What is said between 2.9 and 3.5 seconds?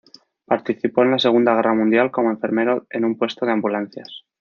un puesto